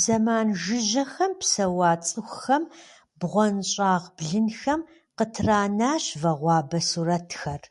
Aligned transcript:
Зэман 0.00 0.48
жыжьэхэм 0.62 1.32
псэуа 1.40 1.90
цӏыхухэм 2.06 2.64
бгъуэнщӏагъ 3.18 4.06
блынхэм 4.16 4.80
къытранащ 5.16 6.04
вагъуэбэ 6.22 6.78
сурэтхэр. 6.88 7.62